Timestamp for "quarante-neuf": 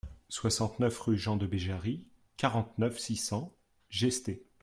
2.35-2.97